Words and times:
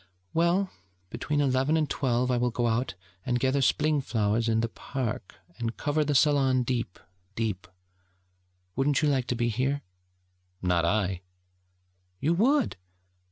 'Well, 0.33 0.71
between 1.11 1.41
eleven 1.41 1.77
and 1.77 1.87
twelve 1.87 2.31
I 2.31 2.37
will 2.37 2.49
go 2.49 2.65
out 2.65 2.95
and 3.23 3.39
gather 3.39 3.61
Spling 3.61 4.01
flowers 4.01 4.49
in 4.49 4.61
the 4.61 4.67
park, 4.67 5.35
and 5.59 5.77
cover 5.77 6.03
the 6.03 6.15
salon 6.15 6.63
deep, 6.63 6.97
deep. 7.35 7.67
Wouldn't 8.75 9.03
you 9.03 9.09
like 9.09 9.27
to 9.27 9.35
be 9.35 9.49
here?' 9.49 9.83
'Not 10.59 10.85
I.' 10.85 11.21
'You 12.19 12.33
would!' 12.33 12.77